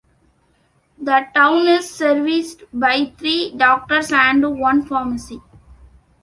[0.99, 5.39] The town is serviced by three doctors and one pharmacy.